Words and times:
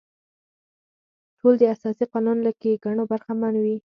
ټول 1.39 1.53
د 1.59 1.63
اساسي 1.75 2.05
قانون 2.13 2.37
له 2.45 2.51
ښېګڼو 2.59 3.03
برخمن 3.11 3.53
وي. 3.63 3.75